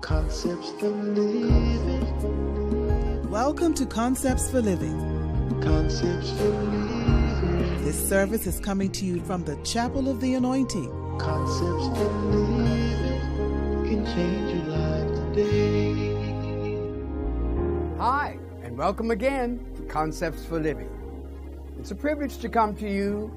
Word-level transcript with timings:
Concepts 0.00 0.70
for 0.80 0.88
living. 0.88 2.00
Welcome 3.30 3.74
to 3.74 3.84
Concepts 3.84 4.50
for 4.50 4.62
Living. 4.62 4.98
Concepts 5.60 6.30
for 6.30 6.48
living. 6.48 7.84
This 7.84 8.08
service 8.08 8.46
is 8.46 8.58
coming 8.60 8.90
to 8.92 9.04
you 9.04 9.20
from 9.20 9.44
the 9.44 9.56
Chapel 9.56 10.08
of 10.08 10.22
the 10.22 10.34
Anointing. 10.34 10.90
Concepts 11.18 11.98
for 11.98 12.08
living 12.30 13.20
can 13.84 14.06
change 14.06 14.54
your 14.54 14.64
life 14.74 15.14
today. 15.34 16.14
Hi, 17.98 18.38
and 18.62 18.78
welcome 18.78 19.10
again 19.10 19.62
to 19.76 19.82
Concepts 19.82 20.46
for 20.46 20.58
Living. 20.58 20.88
It's 21.78 21.90
a 21.90 21.94
privilege 21.94 22.38
to 22.38 22.48
come 22.48 22.74
to 22.76 22.88
you 22.90 23.30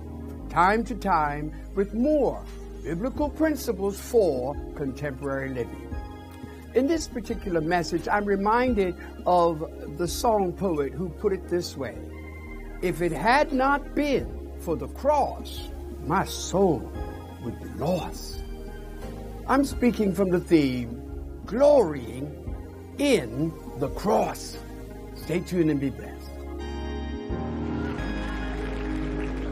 time 0.50 0.86
to 0.86 0.96
time 0.96 1.54
with 1.76 1.94
more 1.94 2.42
biblical 2.84 3.30
principles 3.30 4.00
for 4.00 4.56
contemporary 4.76 5.50
living. 5.50 5.94
In 6.76 6.88
this 6.88 7.08
particular 7.08 7.62
message, 7.62 8.08
I'm 8.08 8.26
reminded 8.26 8.96
of 9.28 9.98
the 9.98 10.08
song 10.08 10.54
poet 10.54 10.92
who 10.92 11.10
put 11.10 11.32
it 11.32 11.48
this 11.48 11.78
way 11.78 11.96
If 12.82 13.02
it 13.02 13.12
had 13.12 13.54
not 13.54 13.94
been 13.94 14.52
for 14.60 14.76
the 14.76 14.88
cross, 14.88 15.70
my 16.06 16.26
soul 16.26 16.92
would 17.44 17.62
be 17.62 17.70
lost. 17.78 18.40
I'm 19.48 19.66
speaking 19.66 20.16
from 20.16 20.32
the 20.32 20.40
theme 20.40 21.00
Glorying 21.46 22.56
in 22.98 23.54
the 23.78 23.90
Cross. 23.90 24.58
Stay 25.16 25.42
tuned 25.42 25.70
and 25.70 25.80
be 25.80 25.90
blessed. 25.90 26.32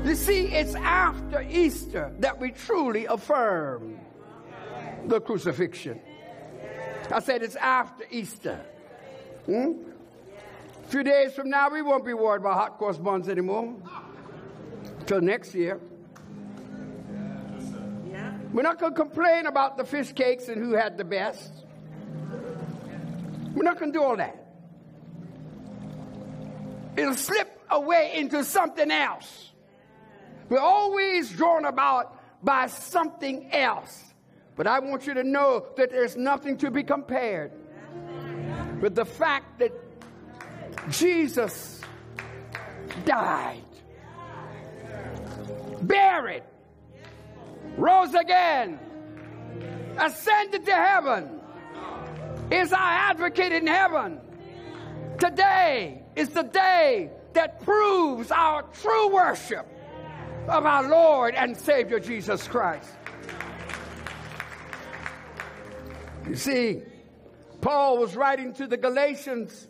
You 0.06 0.16
see, 0.16 0.48
it's 0.48 0.74
after 0.76 1.42
Easter 1.44 2.12
that 2.20 2.40
we 2.40 2.52
truly 2.52 3.06
affirm 3.06 4.00
the 5.06 5.22
crucifixion. 5.22 6.00
I 7.12 7.20
said 7.20 7.44
it's 7.44 7.56
after 7.56 8.06
Easter. 8.10 8.60
Hmm? 9.46 9.74
A 10.86 10.88
few 10.90 11.04
days 11.04 11.34
from 11.34 11.50
now, 11.50 11.70
we 11.70 11.82
won't 11.82 12.06
be 12.06 12.14
worried 12.14 12.42
about 12.42 12.54
hot 12.54 12.78
cross 12.78 12.98
buns 12.98 13.30
anymore. 13.30 13.76
Till 15.06 15.22
next 15.22 15.54
year. 15.54 15.80
We're 18.54 18.64
not 18.64 18.80
going 18.80 18.94
to 18.94 19.00
complain 19.00 19.46
about 19.46 19.78
the 19.78 19.86
fish 19.86 20.12
cakes 20.12 20.50
and 20.50 20.62
who 20.62 20.74
had 20.74 20.98
the 20.98 21.06
best. 21.06 21.52
We're 23.54 23.64
not 23.64 23.80
going 23.80 23.94
to 23.94 23.98
do 23.98 24.04
all 24.04 24.18
that. 24.18 24.38
It'll 26.98 27.16
slip 27.16 27.62
away 27.70 28.12
into 28.16 28.44
something 28.44 28.92
else. 28.92 29.52
We're 30.50 30.60
always 30.60 31.30
drawn 31.30 31.64
about 31.64 32.44
by 32.44 32.68
something 32.68 33.50
else. 33.54 34.11
But 34.62 34.68
I 34.68 34.78
want 34.78 35.08
you 35.08 35.16
to 35.16 35.24
know 35.24 35.66
that 35.76 35.90
there's 35.90 36.16
nothing 36.16 36.56
to 36.58 36.70
be 36.70 36.84
compared 36.84 37.52
with 38.80 38.94
the 38.94 39.06
fact 39.06 39.58
that 39.58 39.72
Jesus 40.92 41.82
died, 43.04 43.64
buried, 45.82 46.44
rose 47.76 48.14
again, 48.14 48.80
ascended 49.98 50.64
to 50.68 50.76
heaven, 50.76 51.42
is 52.52 52.72
our 52.72 52.80
advocate 53.10 53.54
in 53.54 53.66
heaven. 53.66 54.20
Today 55.18 56.04
is 56.16 56.30
the 56.30 56.44
day 56.44 57.10
that 57.34 57.62
proves 57.64 58.30
our 58.30 58.62
true 58.62 59.12
worship 59.12 59.66
of 60.48 60.68
our 60.68 60.88
Lord 60.88 61.34
and 61.34 61.58
Savior 61.58 62.00
Jesus 62.00 62.48
Christ. 62.48 62.92
You 66.28 66.36
see, 66.36 66.82
Paul 67.62 67.98
was 67.98 68.16
writing 68.16 68.54
to 68.56 68.68
the 68.68 68.78
Galatians 68.78 69.68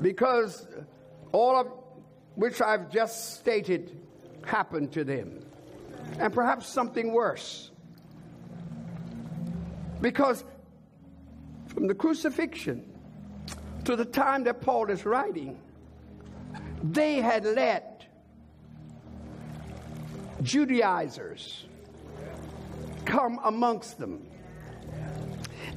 because 0.00 0.66
all 1.32 1.56
of 1.56 1.68
which 2.34 2.60
I've 2.60 2.90
just 2.90 3.38
stated 3.38 3.98
happened 4.44 4.92
to 4.92 5.04
them, 5.04 5.40
and 6.18 6.32
perhaps 6.32 6.68
something 6.68 7.12
worse. 7.12 7.70
Because 10.00 10.44
from 11.66 11.86
the 11.86 11.94
crucifixion 11.94 12.84
to 13.84 13.96
the 13.96 14.04
time 14.04 14.44
that 14.44 14.60
Paul 14.60 14.90
is 14.90 15.04
writing, 15.04 15.58
they 16.82 17.16
had 17.16 17.44
let 17.44 18.06
Judaizers 20.42 21.66
come 23.04 23.40
amongst 23.44 23.98
them. 23.98 24.26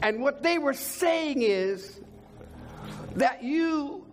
And 0.01 0.21
what 0.21 0.41
they 0.41 0.57
were 0.57 0.73
saying 0.73 1.41
is 1.43 1.99
that 3.15 3.43
you 3.43 4.05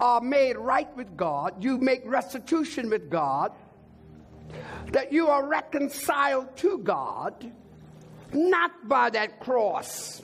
are 0.00 0.20
made 0.20 0.56
right 0.56 0.94
with 0.96 1.16
God, 1.16 1.62
you 1.62 1.78
make 1.78 2.02
restitution 2.04 2.90
with 2.90 3.08
God, 3.08 3.52
that 4.92 5.12
you 5.12 5.28
are 5.28 5.46
reconciled 5.46 6.56
to 6.58 6.78
God, 6.78 7.50
not 8.32 8.88
by 8.88 9.10
that 9.10 9.40
cross, 9.40 10.22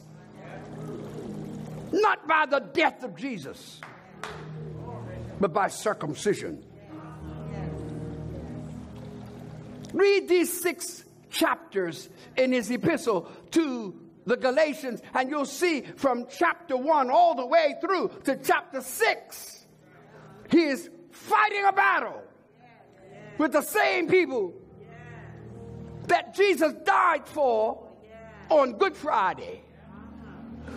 not 1.93 2.27
by 2.27 2.47
the 2.47 2.61
death 2.61 3.03
of 3.03 3.17
Jesus, 3.17 3.81
but 5.41 5.53
by 5.53 5.69
circumcision. 5.69 6.63
Read 9.93 10.29
these 10.29 10.61
six 10.61 11.05
chapters 11.31 12.09
in 12.37 12.53
his 12.53 12.71
epistle 12.71 13.31
to 13.53 13.95
the 14.31 14.37
Galatians, 14.37 15.03
and 15.13 15.29
you'll 15.29 15.45
see 15.45 15.83
from 15.97 16.25
chapter 16.31 16.77
1 16.77 17.11
all 17.11 17.35
the 17.35 17.45
way 17.45 17.75
through 17.81 18.13
to 18.25 18.37
chapter 18.37 18.81
6, 18.81 19.67
he 20.49 20.63
is 20.67 20.89
fighting 21.11 21.65
a 21.67 21.73
battle 21.73 22.23
with 23.39 23.51
the 23.51 23.63
same 23.63 24.07
people 24.07 24.55
that 26.07 26.33
Jesus 26.35 26.73
died 26.85 27.27
for 27.27 27.89
on 28.49 28.75
Good 28.75 28.97
Friday, 28.97 29.63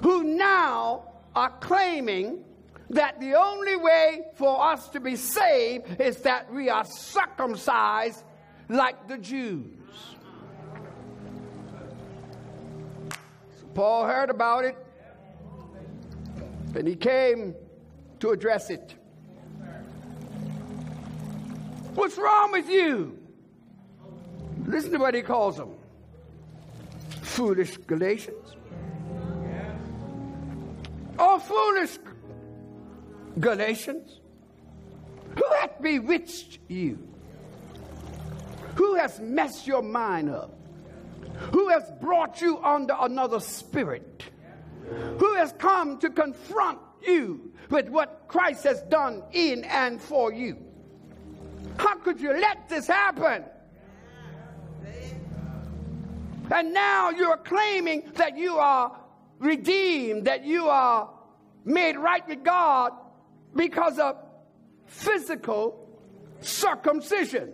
who 0.02 0.24
now 0.24 1.04
are 1.36 1.52
claiming 1.60 2.44
that 2.90 3.20
the 3.20 3.36
only 3.36 3.76
way 3.76 4.22
for 4.34 4.64
us 4.64 4.90
to 4.90 5.00
be 5.00 5.16
saved 5.16 6.02
is 6.02 6.18
that 6.22 6.52
we 6.52 6.70
are 6.70 6.86
circumcised 6.86 8.24
like 8.68 9.08
the 9.08 9.20
Jews. 9.20 9.68
Paul 13.74 14.06
heard 14.06 14.30
about 14.30 14.66
it 14.66 14.78
and 16.76 16.88
he 16.88 16.96
came 16.96 17.56
to 18.20 18.32
address 18.32 18.70
it. 18.70 18.96
What's 21.96 22.18
wrong 22.18 22.52
with 22.52 22.70
you? 22.70 23.20
Listen 24.66 24.92
to 24.92 24.98
what 24.98 25.14
he 25.14 25.22
calls 25.22 25.58
them 25.58 25.76
foolish 27.22 27.78
Galatians. 27.78 28.56
Oh, 31.18 31.40
foolish 31.40 31.98
Galatians, 33.40 34.20
who 35.36 35.44
hath 35.60 35.82
bewitched 35.82 36.60
you? 36.68 37.08
Who 38.76 38.96
has 38.96 39.20
messed 39.20 39.68
your 39.68 39.82
mind 39.82 40.30
up? 40.30 40.63
Who 41.52 41.70
has 41.70 41.92
brought 42.02 42.42
you 42.42 42.58
under 42.64 42.96
another 43.00 43.40
spirit? 43.40 44.24
Who 45.18 45.34
has 45.36 45.54
come 45.58 45.98
to 46.00 46.10
confront 46.10 46.80
you 47.02 47.52
with 47.70 47.90
what 47.90 48.26
Christ 48.28 48.64
has 48.64 48.82
done 48.84 49.24
in 49.32 49.64
and 49.66 50.02
for 50.02 50.32
you? 50.32 50.58
How 51.78 51.96
could 51.96 52.20
you 52.20 52.34
let 52.34 52.70
this 52.70 52.88
happen? 52.88 53.44
And 56.52 56.74
now 56.74 57.10
you're 57.10 57.38
claiming 57.38 58.12
that 58.16 58.38
you 58.38 58.58
are 58.58 59.00
redeemed, 59.40 60.26
that 60.26 60.46
you 60.46 60.68
are 60.68 61.10
made 61.66 61.98
right 61.98 62.28
with 62.28 62.44
God 62.44 62.94
because 63.56 63.98
of 63.98 64.18
physical 64.86 65.90
circumcision. 66.42 67.54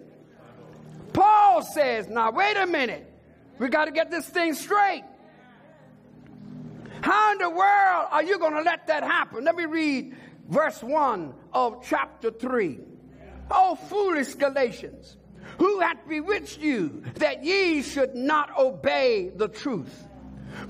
Paul 1.14 1.62
says, 1.62 2.08
now 2.08 2.32
wait 2.32 2.58
a 2.58 2.66
minute. 2.66 3.09
We 3.60 3.68
got 3.68 3.86
to 3.86 3.92
get 3.92 4.10
this 4.10 4.26
thing 4.26 4.54
straight. 4.54 5.04
How 7.02 7.34
in 7.34 7.38
the 7.38 7.50
world 7.50 8.08
are 8.12 8.24
you 8.24 8.40
going 8.40 8.54
to 8.54 8.62
let 8.62 8.88
that 8.88 9.04
happen? 9.04 9.44
Let 9.44 9.56
me 9.56 9.66
read 9.66 10.16
verse 10.48 10.82
1 10.82 11.34
of 11.54 11.84
chapter 11.86 12.32
3. 12.32 12.80
Oh, 13.52 13.76
foolish 13.76 14.36
Galatians, 14.36 15.18
who 15.58 15.80
hath 15.80 16.08
bewitched 16.08 16.60
you 16.60 17.04
that 17.16 17.44
ye 17.44 17.82
should 17.82 18.16
not 18.16 18.58
obey 18.58 19.32
the 19.36 19.48
truth, 19.48 20.08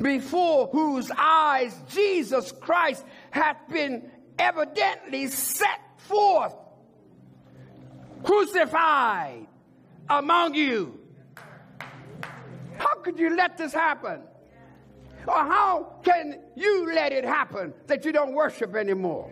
before 0.02 0.68
whose 0.68 1.12
eyes 1.16 1.76
Jesus 1.90 2.52
Christ 2.52 3.04
hath 3.32 3.58
been 3.70 4.10
evidently 4.38 5.28
set 5.28 5.82
forth, 5.98 6.56
crucified 8.24 9.48
among 10.10 10.56
you. 10.56 10.99
Could 13.00 13.20
you 13.20 13.36
let 13.36 13.58
this 13.58 13.74
happen? 13.74 14.22
Or 15.28 15.36
how 15.36 15.96
can 16.04 16.40
you 16.56 16.92
let 16.94 17.12
it 17.12 17.26
happen 17.26 17.74
that 17.88 18.06
you 18.06 18.12
don't 18.12 18.34
worship 18.34 18.76
anymore? 18.76 19.32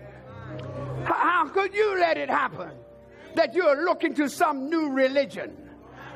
How, 1.05 1.13
how 1.13 1.47
could 1.47 1.73
you 1.73 1.99
let 1.99 2.17
it 2.17 2.29
happen 2.29 2.71
that 3.35 3.53
you're 3.53 3.85
looking 3.85 4.13
to 4.15 4.29
some 4.29 4.69
new 4.69 4.89
religion? 4.89 5.55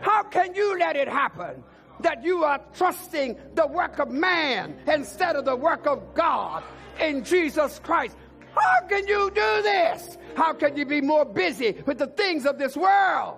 How 0.02 0.24
can 0.24 0.56
you 0.56 0.78
let 0.78 0.96
it 0.96 1.08
happen 1.08 1.64
that 2.00 2.24
you 2.24 2.44
are 2.44 2.60
trusting 2.74 3.38
the 3.54 3.68
work 3.68 4.00
of 4.00 4.10
man 4.10 4.80
instead 4.88 5.36
of 5.36 5.46
the 5.46 5.56
work 5.56 5.86
of 5.86 6.14
God 6.14 6.64
in 7.00 7.24
Jesus 7.24 7.80
Christ? 7.80 8.18
How 8.54 8.88
can 8.88 9.08
you 9.08 9.32
do 9.34 9.62
this? 9.62 10.18
How 10.36 10.54
can 10.54 10.76
you 10.76 10.86
be 10.86 11.02
more 11.02 11.26
busy 11.26 11.82
with 11.86 11.98
the 11.98 12.08
things 12.08 12.46
of 12.46 12.58
this 12.58 12.76
world 12.76 13.38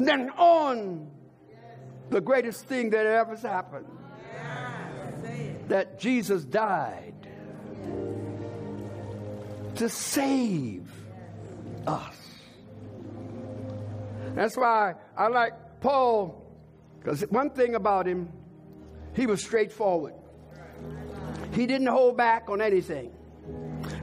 than 0.00 0.30
on 0.30 1.10
the 2.10 2.20
greatest 2.20 2.64
thing 2.66 2.90
that 2.90 3.06
ever 3.06 3.36
happened? 3.36 3.86
That 5.68 5.98
Jesus 5.98 6.44
died 6.44 7.14
to 9.76 9.88
save 9.88 10.90
us. 11.86 12.16
That's 14.34 14.56
why 14.56 14.94
I 15.16 15.28
like 15.28 15.80
Paul, 15.80 16.44
because 16.98 17.22
one 17.22 17.50
thing 17.50 17.74
about 17.74 18.06
him, 18.06 18.28
he 19.14 19.26
was 19.26 19.42
straightforward. 19.42 20.14
He 21.52 21.66
didn't 21.66 21.86
hold 21.88 22.16
back 22.16 22.48
on 22.48 22.60
anything. 22.60 23.12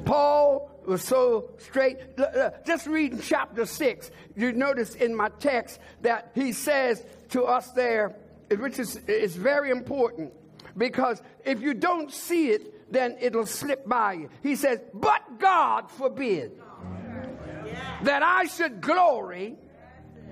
Paul 0.06 0.65
was 0.88 1.04
so 1.04 1.50
straight. 1.58 1.98
Just 2.66 2.88
reading 2.88 3.20
chapter 3.22 3.66
6, 3.66 4.12
you 4.36 4.52
notice 4.52 4.96
in 4.96 5.16
my 5.16 5.30
text 5.40 5.80
that 6.02 6.32
he 6.36 6.52
says 6.52 7.04
to 7.30 7.44
us 7.44 7.72
there, 7.72 8.16
which 8.50 8.80
is, 8.80 8.96
is 9.08 9.36
very 9.36 9.72
important, 9.72 10.34
because 10.78 11.22
if 11.44 11.62
you 11.62 11.74
don't 11.74 12.12
see 12.12 12.50
it, 12.50 12.92
then 12.92 13.18
it'll 13.20 13.46
slip 13.46 13.88
by 13.88 14.14
you. 14.14 14.30
He 14.44 14.56
says, 14.56 14.80
But 14.94 15.40
God 15.40 15.90
forbid 15.92 16.52
that 18.04 18.24
I 18.24 18.46
should 18.46 18.82
glory 18.82 19.56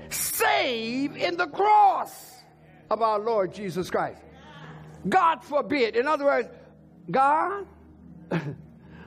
save 0.09 1.15
in 1.17 1.37
the 1.37 1.47
cross 1.47 2.11
of 2.89 3.01
our 3.01 3.19
Lord 3.19 3.53
Jesus 3.53 3.89
Christ. 3.89 4.21
God 5.07 5.43
forbid. 5.43 5.95
In 5.95 6.07
other 6.07 6.25
words, 6.25 6.49
God, 7.09 7.65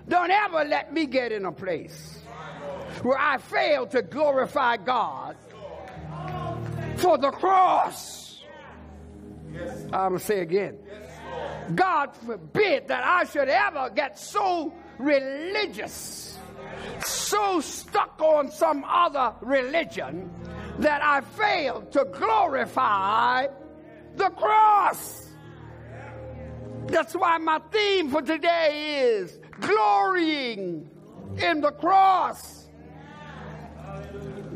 don't 0.08 0.30
ever 0.30 0.64
let 0.64 0.92
me 0.92 1.06
get 1.06 1.32
in 1.32 1.44
a 1.44 1.52
place 1.52 2.20
where 3.02 3.18
I 3.18 3.38
fail 3.38 3.86
to 3.88 4.02
glorify 4.02 4.76
God 4.76 5.36
for 6.96 7.18
the 7.18 7.30
cross. 7.30 8.42
I'm 9.92 10.10
going 10.10 10.18
to 10.18 10.18
say 10.18 10.40
again. 10.40 10.78
God 11.74 12.14
forbid 12.14 12.88
that 12.88 13.04
I 13.04 13.24
should 13.24 13.48
ever 13.48 13.90
get 13.90 14.18
so 14.18 14.72
religious, 14.98 16.38
so 17.04 17.60
stuck 17.60 18.20
on 18.20 18.50
some 18.50 18.84
other 18.84 19.34
religion 19.40 20.30
that 20.78 21.02
I 21.02 21.20
fail 21.20 21.82
to 21.82 22.06
glorify 22.12 23.48
the 24.14 24.30
cross. 24.30 25.28
That's 26.86 27.14
why 27.14 27.38
my 27.38 27.60
theme 27.72 28.10
for 28.10 28.22
today 28.22 29.08
is 29.08 29.38
glorying 29.60 30.88
in 31.42 31.60
the 31.60 31.70
cross. 31.72 32.68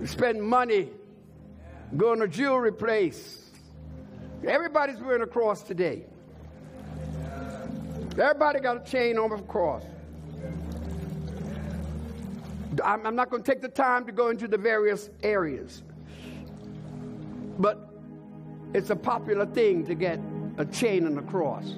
You 0.00 0.06
spend 0.06 0.42
money 0.42 0.88
going 1.96 2.20
to 2.20 2.28
jewelry 2.28 2.72
place. 2.72 3.50
Everybody's 4.46 4.98
wearing 4.98 5.22
a 5.22 5.26
cross 5.26 5.62
today. 5.62 6.04
Everybody 8.12 8.60
got 8.60 8.76
a 8.76 8.90
chain 8.90 9.18
on 9.18 9.32
a 9.32 9.42
cross. 9.42 9.84
I'm 12.84 13.14
not 13.14 13.30
going 13.30 13.42
to 13.42 13.50
take 13.50 13.60
the 13.60 13.68
time 13.68 14.06
to 14.06 14.12
go 14.12 14.30
into 14.30 14.48
the 14.48 14.56
various 14.56 15.10
areas. 15.22 15.82
But 17.58 17.90
it's 18.72 18.90
a 18.90 18.96
popular 18.96 19.46
thing 19.46 19.84
to 19.86 19.94
get 19.94 20.20
a 20.56 20.64
chain 20.64 21.06
and 21.06 21.18
a 21.18 21.22
cross. 21.22 21.74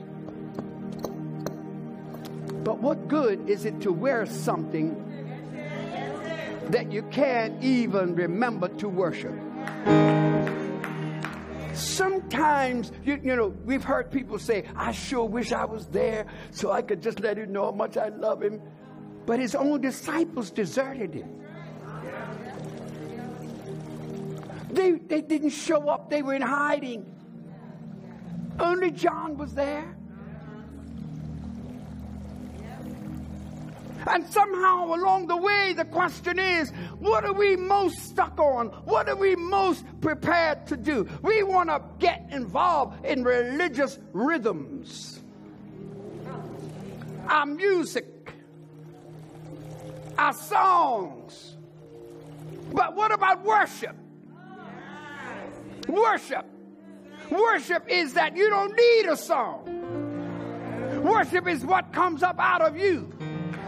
But 2.64 2.78
what 2.78 3.08
good 3.08 3.48
is 3.48 3.64
it 3.64 3.80
to 3.80 3.92
wear 3.92 4.24
something 4.26 4.96
that 6.68 6.92
you 6.92 7.02
can't 7.10 7.62
even 7.62 8.14
remember 8.14 8.68
to 8.68 8.88
worship? 8.88 9.34
Sometimes, 11.74 12.92
you, 13.04 13.18
you 13.22 13.34
know, 13.34 13.48
we've 13.64 13.82
heard 13.82 14.10
people 14.10 14.38
say, 14.38 14.64
I 14.76 14.92
sure 14.92 15.24
wish 15.24 15.52
I 15.52 15.64
was 15.64 15.86
there 15.88 16.26
so 16.50 16.70
I 16.70 16.82
could 16.82 17.02
just 17.02 17.20
let 17.20 17.38
him 17.38 17.52
know 17.52 17.64
how 17.64 17.72
much 17.72 17.96
I 17.96 18.08
love 18.08 18.42
him. 18.42 18.60
But 19.26 19.40
his 19.40 19.54
own 19.54 19.80
disciples 19.80 20.50
deserted 20.50 21.14
him. 21.14 21.40
They, 24.70 24.92
they 24.92 25.20
didn't 25.20 25.50
show 25.50 25.88
up, 25.88 26.10
they 26.10 26.22
were 26.22 26.34
in 26.34 26.42
hiding. 26.42 27.06
Only 28.58 28.90
John 28.90 29.36
was 29.36 29.54
there. 29.54 29.96
And 34.06 34.26
somehow 34.28 34.94
along 34.94 35.28
the 35.28 35.36
way, 35.36 35.72
the 35.72 35.84
question 35.84 36.38
is 36.38 36.70
what 36.98 37.24
are 37.24 37.32
we 37.32 37.56
most 37.56 37.98
stuck 37.98 38.38
on? 38.38 38.68
What 38.84 39.08
are 39.08 39.16
we 39.16 39.36
most 39.36 39.84
prepared 40.00 40.66
to 40.68 40.76
do? 40.76 41.08
We 41.22 41.42
want 41.42 41.68
to 41.68 41.82
get 41.98 42.26
involved 42.30 43.04
in 43.04 43.24
religious 43.24 43.98
rhythms, 44.12 45.20
our 47.28 47.46
music, 47.46 48.34
our 50.18 50.32
songs. 50.32 51.56
But 52.72 52.96
what 52.96 53.12
about 53.12 53.44
worship? 53.44 53.96
Worship. 55.88 56.46
Worship 57.30 57.88
is 57.88 58.14
that 58.14 58.36
you 58.36 58.50
don't 58.50 58.74
need 58.74 59.06
a 59.06 59.16
song. 59.16 59.68
Worship 61.02 61.48
is 61.48 61.64
what 61.64 61.92
comes 61.92 62.22
up 62.22 62.38
out 62.38 62.60
of 62.60 62.76
you 62.76 63.12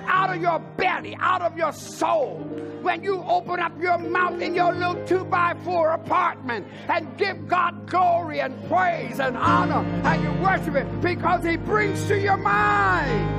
out 0.06 0.34
of 0.34 0.40
your 0.40 0.58
belly, 0.76 1.16
out 1.20 1.42
of 1.42 1.56
your 1.56 1.72
soul. 1.72 2.38
When 2.82 3.02
you 3.02 3.22
open 3.22 3.60
up 3.60 3.72
your 3.80 3.98
mouth 3.98 4.40
in 4.40 4.54
your 4.54 4.72
little 4.72 5.02
two 5.06 5.24
by 5.24 5.54
four 5.64 5.90
apartment 5.90 6.66
and 6.88 7.16
give 7.16 7.48
God 7.48 7.86
glory 7.88 8.40
and 8.40 8.54
praise 8.68 9.20
and 9.20 9.36
honor 9.36 9.84
and 10.04 10.22
you 10.22 10.42
worship 10.42 10.74
Him 10.74 11.00
because 11.00 11.44
He 11.44 11.56
brings 11.56 12.04
to 12.06 12.18
your 12.18 12.36
mind 12.36 13.34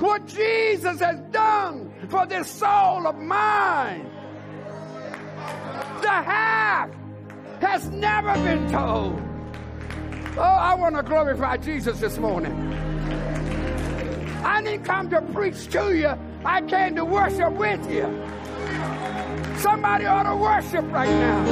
what 0.00 0.26
Jesus 0.26 1.00
has 1.00 1.20
done 1.30 1.92
for 2.08 2.26
this 2.26 2.50
soul 2.50 3.06
of 3.06 3.16
mine. 3.16 4.08
The 6.00 6.08
half 6.08 6.90
has 7.60 7.88
never 7.90 8.34
been 8.34 8.70
told. 8.70 9.20
Oh, 10.36 10.42
I 10.42 10.74
want 10.74 10.96
to 10.96 11.02
glorify 11.02 11.58
Jesus 11.58 12.00
this 12.00 12.16
morning. 12.16 12.89
I 14.42 14.62
didn't 14.62 14.84
come 14.84 15.10
to 15.10 15.20
preach 15.20 15.68
to 15.68 15.94
you. 15.94 16.14
I 16.44 16.62
came 16.62 16.96
to 16.96 17.04
worship 17.04 17.52
with 17.52 17.90
you. 17.90 18.04
Somebody 19.58 20.06
ought 20.06 20.22
to 20.22 20.36
worship 20.36 20.90
right 20.90 21.10
now. 21.10 21.44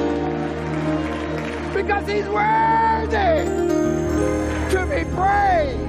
Because 1.74 2.08
he's 2.08 2.26
worthy 2.26 3.44
to 4.70 4.86
be 4.86 5.04
praised. 5.14 5.88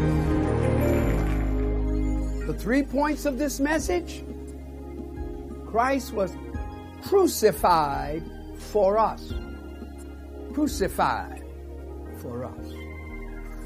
The 2.48 2.53
three 2.53 2.84
points 2.84 3.25
of 3.25 3.38
this 3.38 3.60
message 3.60 4.24
Christ 5.68 6.13
was 6.13 6.36
crucified 7.03 8.24
for 8.58 8.98
us. 8.98 9.34
Crucified 10.53 11.44
for 12.22 12.44
us. 12.44 12.74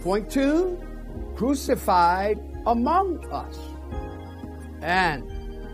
Point 0.04 0.30
two, 0.30 0.78
crucified 1.36 2.40
among 2.66 3.26
us. 3.32 3.58
And 4.82 5.24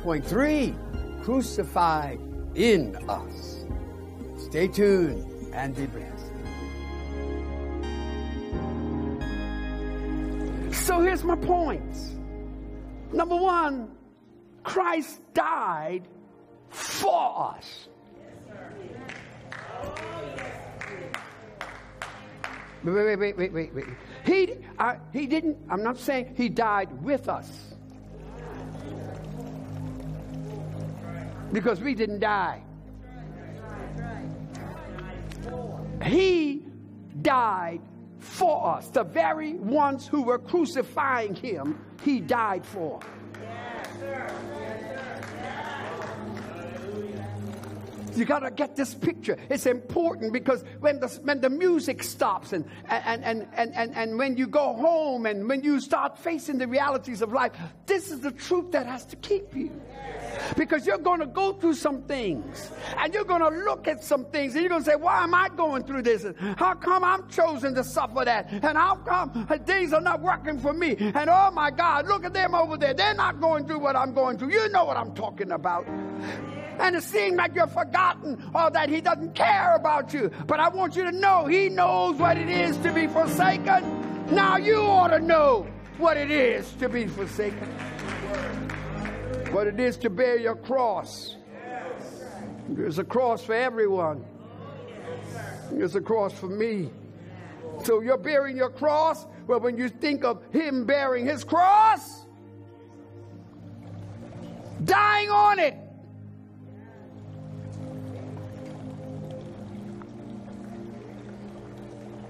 point 0.02 0.26
three, 0.26 0.76
crucified 1.24 2.20
in 2.56 2.96
us. 3.08 3.66
Stay 4.38 4.68
tuned 4.68 5.54
and 5.54 5.76
be 5.76 5.86
blessed. 5.86 6.26
So 10.86 11.02
here's 11.02 11.24
my 11.24 11.36
points. 11.36 12.16
Number 13.12 13.36
one, 13.36 13.92
Christ 14.64 15.22
died 15.34 16.08
for 16.70 17.54
us. 17.56 17.90
Wait, 19.84 20.39
wait, 22.84 22.94
wait, 22.94 23.16
wait, 23.16 23.38
wait, 23.38 23.54
wait. 23.54 23.76
Wait. 23.76 23.86
He, 24.26 24.56
I, 24.78 24.98
he 25.12 25.28
didn't, 25.28 25.58
I'm 25.70 25.84
not 25.84 25.98
saying 25.98 26.34
he 26.36 26.50
died 26.50 27.04
with 27.04 27.28
us. 27.28 27.74
Because 31.52 31.82
we 31.82 31.96
didn't 31.96 32.20
die. 32.20 32.62
He 36.04 36.64
died 37.22 37.82
for 38.20 38.76
us. 38.76 38.90
The 38.90 39.04
very 39.04 39.54
ones 39.56 40.08
who 40.08 40.22
were 40.22 40.40
crucifying 40.40 41.36
him, 41.36 41.80
he 42.04 42.20
died 42.20 42.66
for. 42.66 43.00
You 48.20 48.26
got 48.26 48.40
to 48.40 48.52
get 48.52 48.76
this 48.76 48.94
picture. 48.94 49.38
It's 49.50 49.66
important 49.66 50.34
because 50.34 50.66
when 50.82 51.00
the, 51.00 51.08
when 51.24 51.40
the 51.40 51.50
music 51.50 52.04
stops 52.04 52.52
and, 52.52 52.66
and, 52.90 53.24
and, 53.24 53.48
and, 53.54 53.74
and, 53.74 53.96
and 53.96 54.18
when 54.18 54.36
you 54.36 54.46
go 54.46 54.74
home 54.74 55.26
and 55.26 55.48
when 55.48 55.64
you 55.64 55.80
start 55.80 56.20
facing 56.20 56.58
the 56.58 56.68
realities 56.68 57.22
of 57.22 57.32
life, 57.32 57.54
this 57.86 58.12
is 58.12 58.20
the 58.20 58.32
truth 58.32 58.72
that 58.74 58.86
has 58.86 59.06
to 59.06 59.16
keep 59.16 59.56
you. 59.56 59.72
Because 60.58 60.86
you're 60.86 60.98
going 60.98 61.22
to 61.22 61.28
go 61.28 61.54
through 61.54 61.76
some 61.76 62.02
things 62.04 62.72
and 62.98 63.14
you're 63.14 63.24
going 63.24 63.42
to 63.42 63.64
look 63.64 63.88
at 63.88 64.04
some 64.04 64.26
things 64.26 64.54
and 64.54 64.64
you're 64.64 64.70
going 64.70 64.84
to 64.84 64.90
say, 64.90 64.96
Why 64.98 65.24
am 65.24 65.34
I 65.34 65.50
going 65.50 65.84
through 65.84 66.04
this? 66.04 66.26
How 66.58 66.74
come 66.74 67.04
I'm 67.04 67.28
chosen 67.30 67.74
to 67.76 67.84
suffer 67.84 68.26
that? 68.26 68.52
And 68.52 68.78
how 68.78 68.96
come 68.96 69.48
things 69.66 69.94
are 69.94 70.02
not 70.02 70.22
working 70.22 70.60
for 70.60 70.74
me? 70.74 70.96
And 71.00 71.30
oh 71.30 71.52
my 71.52 71.72
God, 71.72 72.08
look 72.08 72.26
at 72.26 72.34
them 72.34 72.54
over 72.54 72.78
there. 72.78 72.94
They're 72.94 73.14
not 73.14 73.40
going 73.40 73.66
through 73.66 73.80
what 73.80 73.96
I'm 73.96 74.14
going 74.14 74.38
through. 74.38 74.52
You 74.52 74.70
know 74.70 74.84
what 74.84 74.98
I'm 74.98 75.14
talking 75.14 75.52
about 75.52 75.88
and 76.80 76.96
it 76.96 77.04
seems 77.04 77.36
like 77.36 77.56
you're 77.56 77.68
forgotten 77.68 78.50
or 78.56 78.72
that 78.72 78.90
he 78.90 79.02
doesn't 79.02 79.36
care 79.36 79.76
about 79.76 80.14
you. 80.14 80.32
But 80.48 80.60
I 80.60 80.70
want 80.70 80.96
you 80.96 81.04
to 81.04 81.12
know 81.12 81.46
he 81.46 81.70
knows 81.70 82.16
what 82.16 82.38
it 82.38 82.50
is 82.50 82.78
to 82.78 82.94
be 82.94 83.08
forsaken. 83.08 84.28
Now 84.34 84.58
you 84.58 84.78
ought 84.78 85.10
to 85.10 85.20
know 85.20 85.68
what 85.98 86.18
it 86.18 86.32
is 86.32 86.72
to 86.74 86.88
be 86.90 87.08
forsaken 87.08 87.68
what 89.52 89.68
it 89.68 89.80
is 89.80 89.98
to 89.98 90.10
bear 90.10 90.38
your 90.38 90.56
cross. 90.56 91.36
There's 92.70 93.00
a 93.00 93.04
cross 93.04 93.44
for 93.44 93.54
everyone. 93.54 94.24
There's 95.72 95.96
a 95.96 96.02
cross 96.02 96.34
for 96.34 96.48
me. 96.48 96.90
So 97.84 98.02
you're 98.02 98.18
bearing 98.18 98.58
your 98.58 98.70
cross. 98.70 99.26
Well, 99.48 99.60
when 99.60 99.78
you 99.78 99.90
think 99.90 100.24
of 100.24 100.44
him 100.52 100.86
bearing 100.86 101.26
his 101.26 101.44
cross, 101.44 102.26
dying 104.84 105.30
on 105.30 105.60
it, 105.60 105.76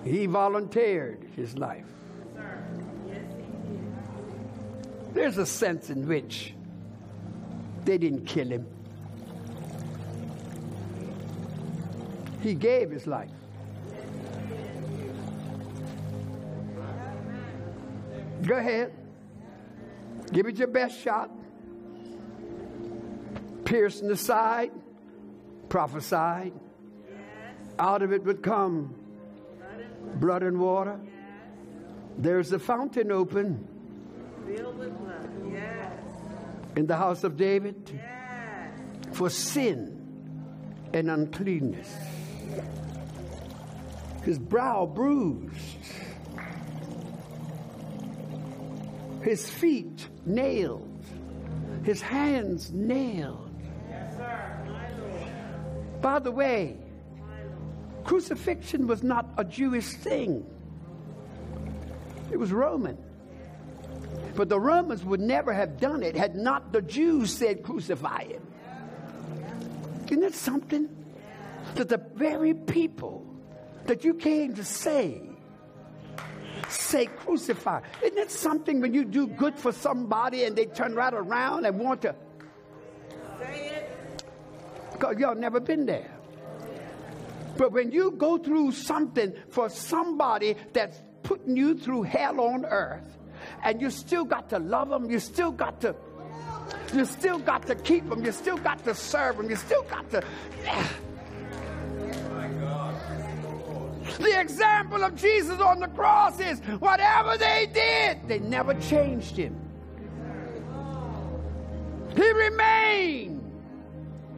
he 0.04 0.26
volunteered 0.26 1.30
his 1.36 1.58
life. 1.58 1.86
There's 5.14 5.38
a 5.38 5.46
sense 5.46 5.90
in 5.90 6.08
which 6.08 6.54
they 7.86 7.98
didn't 7.98 8.26
kill 8.26 8.48
him. 8.48 8.66
He 12.42 12.54
gave 12.54 12.92
his 12.92 13.06
life. 13.06 13.32
Go 18.44 18.56
ahead. 18.56 18.94
Give 20.32 20.46
it 20.48 20.58
your 20.58 20.68
best 20.68 21.00
shot. 21.00 21.30
Piercing 23.66 24.08
the 24.08 24.16
side, 24.16 24.72
prophesied. 25.68 26.54
Out 27.78 28.02
of 28.02 28.14
it 28.14 28.24
would 28.24 28.42
come 28.42 28.96
blood 30.16 30.44
and 30.44 30.60
water. 30.60 31.00
There's 32.18 32.52
a 32.52 32.60
fountain 32.60 33.12
open. 33.12 33.68
In 36.76 36.86
the 36.88 36.98
house 36.98 37.24
of 37.24 37.38
David? 37.38 38.00
For 39.14 39.30
sin 39.30 40.00
and 40.94 41.10
uncleanness. 41.10 41.96
His 44.24 44.38
brow 44.38 44.86
bruised, 44.86 45.56
his 49.22 49.50
feet 49.50 50.08
nailed, 50.26 51.04
his 51.84 52.02
hands 52.02 52.72
nailed. 52.72 53.50
Yes, 53.90 54.18
By 56.02 56.20
the 56.20 56.32
way, 56.32 56.78
crucifixion 58.04 58.88
was 58.88 59.04
not 59.04 59.26
a 59.38 59.44
Jewish 59.44 59.88
thing, 59.88 60.46
it 62.32 62.38
was 62.38 62.52
Roman. 62.52 62.98
But 64.36 64.48
the 64.48 64.60
Romans 64.60 65.04
would 65.04 65.20
never 65.20 65.52
have 65.52 65.80
done 65.80 66.04
it 66.04 66.16
had 66.16 66.36
not 66.36 66.72
the 66.72 66.82
Jews 66.82 67.34
said, 67.34 67.64
crucify 67.64 68.26
him. 68.26 68.48
Isn't 70.06 70.22
that 70.22 70.34
something? 70.34 70.90
That 71.76 71.90
the 71.90 72.02
very 72.16 72.54
people 72.54 73.26
that 73.86 74.04
you 74.04 74.14
came 74.14 74.56
to 74.56 74.64
save 74.64 75.36
say 76.70 77.08
crucify. 77.08 77.82
Isn't 78.04 78.18
it 78.18 78.32
something 78.32 78.82
when 78.82 78.94
you 78.94 79.04
do 79.06 79.28
good 79.28 79.56
for 79.56 79.72
somebody 79.72 80.44
and 80.44 80.56
they 80.56 80.66
turn 80.66 80.96
right 80.96 81.14
around 81.14 81.66
and 81.66 81.80
want 81.80 82.02
to 82.04 82.16
say 83.40 83.68
it? 83.68 84.24
Because 84.94 85.18
y'all 85.18 85.36
never 85.36 85.60
been 85.60 85.86
there. 85.86 86.19
But 87.60 87.74
when 87.74 87.92
you 87.92 88.12
go 88.12 88.38
through 88.38 88.72
something 88.72 89.34
for 89.50 89.68
somebody 89.68 90.56
that's 90.72 90.98
putting 91.24 91.58
you 91.58 91.78
through 91.78 92.04
hell 92.04 92.40
on 92.40 92.64
earth, 92.64 93.18
and 93.66 93.82
you 93.82 93.90
still 93.90 94.24
got 94.24 94.50
to 94.52 94.60
love 94.60 94.88
them. 94.88 95.12
You 95.12 95.20
still 95.20 95.52
got 95.52 95.82
to, 95.82 95.94
you 96.94 97.04
still 97.04 97.38
got 97.38 97.68
to 97.68 97.76
keep 97.76 98.08
them. 98.08 98.24
You 98.24 98.32
still 98.32 98.56
got 98.56 98.86
to 98.86 98.96
serve 98.96 99.36
them. 99.36 99.50
You 99.50 99.58
still 99.58 99.84
got 99.84 100.10
to. 100.12 100.24
Yeah. 100.64 100.88
The 104.20 104.40
example 104.40 105.04
of 105.04 105.16
Jesus 105.16 105.60
on 105.60 105.82
the 105.82 105.90
cross 105.90 106.40
is 106.40 106.62
whatever 106.80 107.36
they 107.38 107.70
did, 107.74 108.26
they 108.30 108.40
never 108.40 108.74
changed 108.76 109.36
him. 109.36 109.60
He 112.16 112.32
remained 112.32 113.42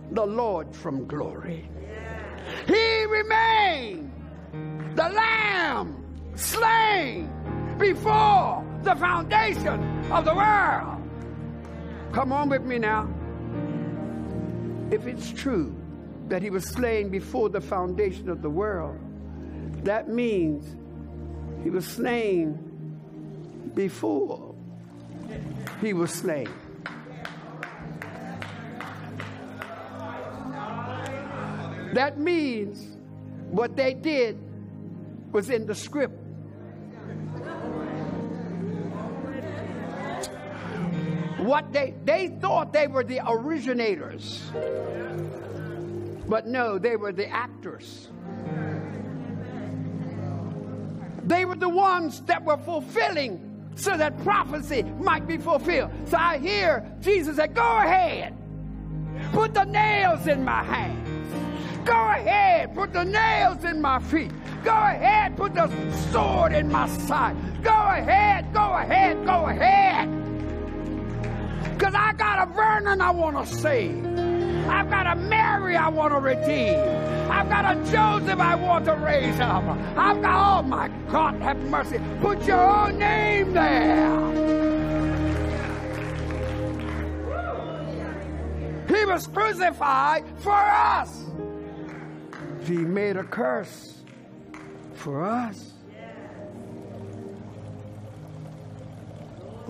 the 0.10 0.26
Lord 0.26 0.76
from 0.76 1.06
glory. 1.06 1.70
He 2.68 3.06
remained 3.06 4.12
the 4.96 5.10
Lamb 5.10 6.04
slain 6.36 7.30
before 7.78 8.66
the 8.84 8.96
foundation 8.96 10.12
of 10.12 10.26
the 10.26 10.34
world. 10.34 11.02
Come 12.12 12.32
on 12.34 12.50
with 12.50 12.64
me 12.64 12.78
now. 12.78 13.08
If 14.92 15.08
it's 15.08 15.32
true 15.32 15.76
that 16.28 16.42
he 16.42 16.50
was 16.50 16.66
slain 16.66 17.10
before 17.10 17.50
the 17.50 17.62
foundation 17.62 18.30
of 18.30 18.42
the 18.42 18.50
world, 18.50 18.98
that 19.84 20.10
means 20.10 20.76
he 21.64 21.70
was 21.70 21.86
slain 21.86 22.58
before 23.74 24.54
he 25.82 25.94
was 25.94 26.12
slain. 26.12 26.50
That 31.94 32.20
means 32.20 32.98
what 33.50 33.76
they 33.76 33.94
did 33.94 34.38
was 35.32 35.50
in 35.50 35.66
the 35.66 35.76
script. 35.76 36.18
What 41.38 41.74
they 41.74 41.96
they 42.06 42.28
thought 42.40 42.72
they 42.72 42.88
were 42.88 43.04
the 43.04 43.20
originators 43.28 44.52
but 46.32 46.48
no 46.48 46.80
they 46.80 46.96
were 46.96 47.12
the 47.12 47.28
actors. 47.28 48.08
They 51.24 51.44
were 51.44 51.58
the 51.58 51.70
ones 51.70 52.22
that 52.22 52.44
were 52.46 52.58
fulfilling 52.58 53.70
so 53.76 53.98
that 53.98 54.18
prophecy 54.24 54.84
might 54.84 55.28
be 55.28 55.38
fulfilled. 55.38 55.92
So 56.06 56.18
i 56.18 56.38
hear 56.38 56.90
jesus 57.02 57.36
say 57.36 57.48
go 57.48 57.78
ahead. 57.80 58.34
Put 59.34 59.54
the 59.54 59.66
nails 59.66 60.26
in 60.28 60.44
my 60.46 60.64
hands 60.64 61.11
go 61.86 61.94
ahead 61.94 62.74
put 62.74 62.94
the 62.94 63.04
nails 63.04 63.64
in 63.64 63.82
my 63.82 64.00
feet 64.00 64.32
go 64.64 64.72
ahead 64.72 65.36
put 65.38 65.54
the 65.54 65.70
sword 66.12 66.54
in 66.54 66.72
my 66.72 66.88
side 66.88 67.36
go 67.64 67.72
ahead 67.72 68.54
go 68.54 68.74
ahead 68.74 69.26
go 69.26 69.46
ahead 69.48 70.22
because 71.82 71.96
I 71.96 72.14
got 72.14 72.48
a 72.48 72.54
Vernon 72.54 73.02
I 73.02 73.10
want 73.10 73.44
to 73.44 73.56
save. 73.56 74.06
I've 74.70 74.92
got 74.92 75.08
a 75.08 75.16
Mary 75.16 75.76
I 75.76 75.90
want 75.90 76.14
to 76.14 76.20
redeem. 76.20 76.78
I've 77.28 77.50
got 77.50 77.66
a 77.66 77.76
Joseph 77.92 78.40
I 78.40 78.54
want 78.54 78.86
to 78.86 78.94
raise 78.98 79.40
up. 79.40 79.64
I've 79.98 80.22
got, 80.22 80.60
oh 80.60 80.62
my 80.62 80.90
God, 81.12 81.42
have 81.42 81.58
mercy. 81.58 82.00
Put 82.22 82.46
your 82.46 82.60
own 82.60 83.00
name 83.00 83.54
there. 83.54 84.20
He 88.88 89.04
was 89.06 89.26
crucified 89.26 90.24
for 90.38 90.52
us. 90.54 91.31
He 92.64 92.78
made 92.78 93.18
a 93.18 93.24
curse 93.24 94.02
for 94.94 95.24
us. 95.24 95.72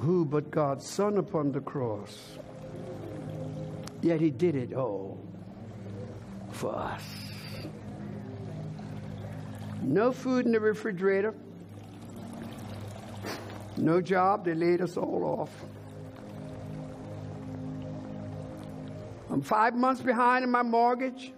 who 0.01 0.25
but 0.25 0.49
God's 0.49 0.85
Son 0.85 1.17
upon 1.17 1.51
the 1.51 1.61
cross? 1.61 2.37
Yet 4.01 4.19
he 4.19 4.31
did 4.31 4.55
it 4.55 4.73
all 4.73 5.19
for 6.49 6.75
us. 6.75 7.03
No 9.83 10.11
food 10.11 10.47
in 10.47 10.51
the 10.51 10.59
refrigerator, 10.59 11.35
No 13.77 14.01
job, 14.01 14.43
they 14.45 14.53
laid 14.53 14.81
us 14.81 14.97
all 14.97 15.23
off. 15.23 15.65
I'm 19.29 19.41
five 19.41 19.75
months 19.75 20.01
behind 20.01 20.43
in 20.43 20.51
my 20.51 20.61
mortgage. 20.61 21.33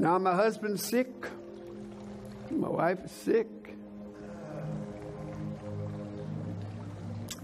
Now 0.00 0.16
my 0.16 0.34
husband's 0.34 0.82
sick. 0.82 1.28
My 2.50 2.70
wife 2.70 3.04
is 3.04 3.10
sick. 3.10 3.46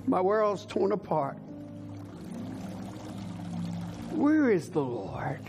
My 0.07 0.23
world's 0.23 0.65
torn 0.65 0.93
apart. 0.93 1.37
Where 4.13 4.51
is 4.51 4.71
the 4.71 4.81
Lord? 4.81 5.41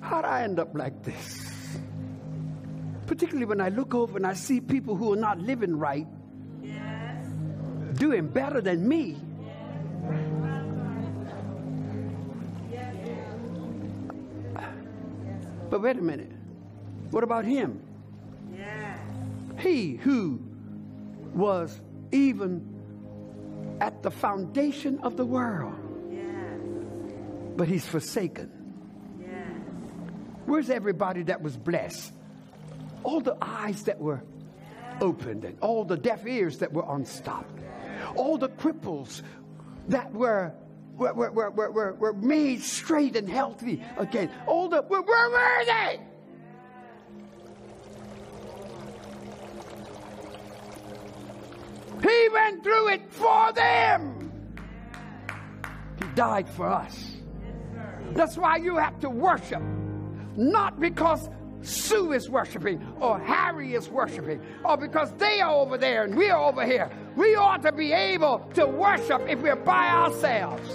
How'd 0.00 0.24
I 0.24 0.44
end 0.44 0.60
up 0.60 0.72
like 0.76 1.02
this? 1.02 1.76
Particularly 3.08 3.46
when 3.46 3.60
I 3.60 3.70
look 3.70 3.92
over 3.92 4.16
and 4.16 4.24
I 4.24 4.34
see 4.34 4.60
people 4.60 4.94
who 4.94 5.14
are 5.14 5.16
not 5.16 5.40
living 5.40 5.76
right 5.76 6.06
yes. 6.62 7.26
doing 7.94 8.28
better 8.28 8.60
than 8.60 8.86
me. 8.86 9.16
But 15.74 15.82
wait 15.82 15.96
a 15.96 16.02
minute. 16.02 16.30
What 17.10 17.24
about 17.24 17.44
him? 17.44 17.82
Yes. 18.56 18.96
He 19.58 19.96
who 19.96 20.38
was 21.34 21.80
even 22.12 23.76
at 23.80 24.00
the 24.00 24.12
foundation 24.12 25.00
of 25.00 25.16
the 25.16 25.24
world. 25.24 25.74
But 27.56 27.66
he's 27.66 27.84
forsaken. 27.84 28.52
Where's 30.46 30.70
everybody 30.70 31.24
that 31.24 31.42
was 31.42 31.56
blessed? 31.56 32.12
All 33.02 33.20
the 33.20 33.36
eyes 33.42 33.82
that 33.82 33.98
were 33.98 34.22
opened 35.00 35.44
and 35.44 35.58
all 35.58 35.84
the 35.84 35.96
deaf 35.96 36.24
ears 36.24 36.58
that 36.58 36.72
were 36.72 36.84
unstopped. 36.86 37.60
All 38.14 38.38
the 38.38 38.50
cripples 38.50 39.22
that 39.88 40.12
were 40.12 40.52
were, 40.96 41.12
were, 41.12 41.50
were, 41.50 41.92
were, 41.94 42.12
made 42.14 42.62
straight 42.62 43.16
and 43.16 43.28
healthy 43.28 43.82
again. 43.96 44.30
All 44.46 44.68
the 44.68 44.82
where 44.82 45.02
were 45.02 45.64
they? 45.64 46.00
He 52.02 52.28
went 52.32 52.62
through 52.62 52.88
it 52.88 53.10
for 53.10 53.52
them. 53.52 54.32
He 55.98 56.04
died 56.14 56.48
for 56.48 56.68
us. 56.68 57.16
That's 58.12 58.36
why 58.36 58.56
you 58.56 58.76
have 58.76 59.00
to 59.00 59.10
worship. 59.10 59.62
Not 60.36 60.78
because 60.80 61.30
Sue 61.62 62.12
is 62.12 62.28
worshiping 62.28 62.86
or 63.00 63.18
Harry 63.18 63.74
is 63.74 63.88
worshiping 63.88 64.40
or 64.64 64.76
because 64.76 65.12
they 65.14 65.40
are 65.40 65.54
over 65.54 65.78
there 65.78 66.04
and 66.04 66.14
we're 66.14 66.36
over 66.36 66.64
here. 66.64 66.90
We 67.16 67.36
ought 67.36 67.62
to 67.62 67.70
be 67.70 67.92
able 67.92 68.40
to 68.54 68.66
worship 68.66 69.22
if 69.28 69.40
we're 69.40 69.54
by 69.54 69.88
ourselves. 69.88 70.68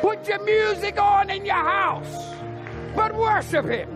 Put 0.00 0.26
your 0.26 0.42
music 0.44 1.00
on 1.00 1.30
in 1.30 1.46
your 1.46 1.54
house, 1.54 2.34
but 2.96 3.14
worship 3.14 3.66
Him. 3.66 3.88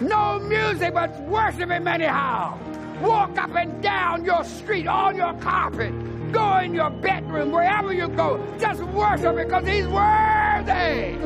No 0.00 0.40
music, 0.40 0.92
but 0.92 1.20
worship 1.22 1.70
Him 1.70 1.86
anyhow. 1.86 2.58
Walk 3.00 3.38
up 3.38 3.54
and 3.54 3.80
down 3.80 4.24
your 4.24 4.42
street 4.42 4.88
on 4.88 5.14
your 5.14 5.34
carpet. 5.34 5.92
Go 6.32 6.58
in 6.58 6.74
your 6.74 6.90
bedroom, 6.90 7.52
wherever 7.52 7.92
you 7.92 8.08
go. 8.08 8.44
Just 8.58 8.82
worship 8.82 9.36
because 9.36 9.66
He's 9.68 9.86
worthy. 9.86 11.16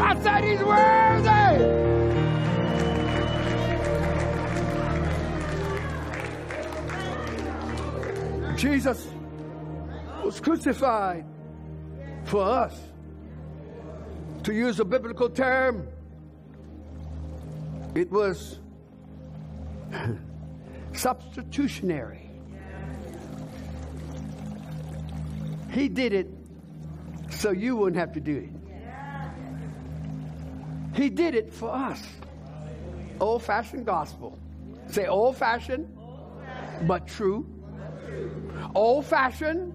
I 0.00 0.18
said 0.22 0.44
He's 0.44 0.60
worthy. 0.60 1.91
Jesus 8.62 9.08
was 10.22 10.38
crucified 10.38 11.24
for 12.26 12.44
us. 12.44 12.80
To 14.44 14.54
use 14.54 14.78
a 14.78 14.84
biblical 14.84 15.28
term, 15.28 15.88
it 17.96 18.08
was 18.08 18.60
substitutionary. 20.92 22.30
He 25.72 25.88
did 25.88 26.12
it 26.12 26.28
so 27.30 27.50
you 27.50 27.74
wouldn't 27.74 27.98
have 27.98 28.12
to 28.12 28.20
do 28.20 28.36
it. 28.36 28.50
He 30.94 31.10
did 31.10 31.34
it 31.34 31.52
for 31.52 31.74
us. 31.74 32.00
Old 33.18 33.42
fashioned 33.42 33.86
gospel. 33.86 34.38
Say 34.86 35.08
old 35.08 35.36
fashioned, 35.36 35.88
but 36.86 37.08
true. 37.08 37.51
Old 38.74 39.06
fashioned, 39.06 39.74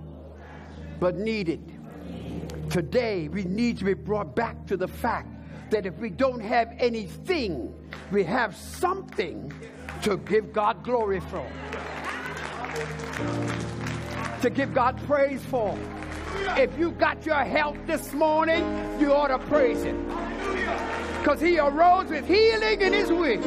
but 0.99 1.15
needed. 1.15 1.73
Today, 2.69 3.27
we 3.27 3.43
need 3.43 3.77
to 3.77 3.85
be 3.85 3.93
brought 3.93 4.35
back 4.35 4.65
to 4.67 4.77
the 4.77 4.87
fact 4.87 5.27
that 5.69 5.85
if 5.85 5.95
we 5.97 6.09
don't 6.09 6.39
have 6.39 6.73
anything, 6.79 7.73
we 8.11 8.23
have 8.23 8.55
something 8.55 9.53
to 10.01 10.17
give 10.17 10.53
God 10.53 10.83
glory 10.83 11.19
for, 11.19 11.45
to 14.41 14.49
give 14.49 14.73
God 14.73 14.99
praise 15.05 15.43
for. 15.45 15.77
If 16.57 16.77
you 16.77 16.91
got 16.91 17.25
your 17.25 17.43
health 17.43 17.77
this 17.85 18.13
morning, 18.13 18.63
you 18.99 19.13
ought 19.13 19.27
to 19.27 19.39
praise 19.39 19.83
Him. 19.83 20.05
Because 21.19 21.41
He 21.41 21.59
arose 21.59 22.09
with 22.09 22.27
healing 22.27 22.81
in 22.81 22.93
His 22.93 23.11
wings. 23.11 23.45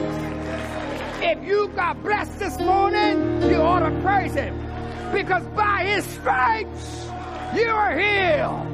If 1.22 1.42
you 1.46 1.68
got 1.68 2.02
blessed 2.02 2.38
this 2.38 2.58
morning, 2.58 3.42
you 3.42 3.56
ought 3.56 3.80
to 3.80 4.00
praise 4.02 4.34
Him. 4.34 4.69
Because 5.12 5.44
by 5.56 5.84
His 5.84 6.04
stripes, 6.04 7.06
you 7.54 7.68
are 7.68 7.98
healed. 7.98 8.66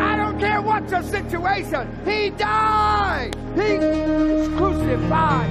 I 0.00 0.16
don't 0.16 0.38
care 0.38 0.62
what 0.62 0.88
your 0.88 1.02
situation. 1.02 1.88
He 2.04 2.30
died. 2.30 3.34
He 3.54 3.78
was 3.78 4.48
crucified 4.56 5.50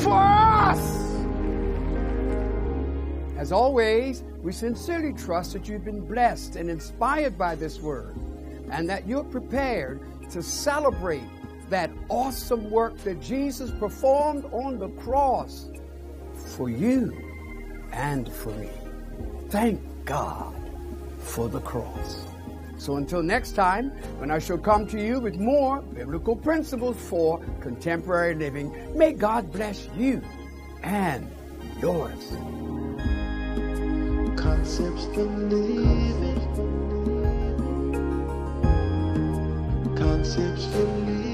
for 0.00 0.14
us. 0.14 0.98
As 3.36 3.52
always, 3.52 4.22
we 4.42 4.52
sincerely 4.52 5.12
trust 5.12 5.52
that 5.54 5.68
you've 5.68 5.84
been 5.84 6.06
blessed 6.06 6.56
and 6.56 6.70
inspired 6.70 7.36
by 7.36 7.54
this 7.54 7.80
word 7.80 8.14
and 8.70 8.88
that 8.88 9.06
you're 9.06 9.24
prepared 9.24 10.00
to 10.30 10.42
celebrate 10.42 11.22
that 11.68 11.90
awesome 12.08 12.70
work 12.70 12.96
that 12.98 13.20
Jesus 13.20 13.70
performed 13.78 14.44
on 14.52 14.78
the 14.78 14.88
cross 14.90 15.70
for 16.56 16.70
you 16.70 17.16
and 17.92 18.32
for 18.32 18.50
me. 18.50 18.70
Thank 19.50 19.80
God 20.04 20.54
for 21.18 21.48
the 21.48 21.60
cross. 21.60 22.26
So 22.76 22.96
until 22.96 23.22
next 23.22 23.52
time, 23.52 23.90
when 24.18 24.30
I 24.30 24.38
shall 24.38 24.58
come 24.58 24.86
to 24.88 25.02
you 25.02 25.20
with 25.20 25.36
more 25.36 25.80
biblical 25.80 26.36
principles 26.36 26.96
for 26.96 27.40
contemporary 27.60 28.34
living, 28.34 28.96
may 28.96 29.12
God 29.12 29.50
bless 29.50 29.88
you 29.96 30.22
and 30.82 31.30
yours. 31.80 32.28
Concepts 34.36 35.04
for 35.06 35.24
living. 35.24 36.36
Concepts 39.96 40.66
for 40.66 40.78
living. 40.78 41.27